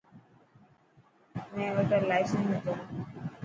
مين 1.55 1.69
وٽا 1.77 1.97
لائيسن 2.09 2.43
هتو. 2.51 2.73